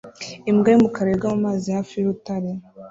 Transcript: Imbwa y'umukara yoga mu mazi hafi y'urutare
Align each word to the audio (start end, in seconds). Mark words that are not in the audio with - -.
Imbwa 0.49 0.67
y'umukara 0.71 1.07
yoga 1.11 1.27
mu 1.33 1.39
mazi 1.47 1.67
hafi 1.77 1.93
y'urutare 1.95 2.49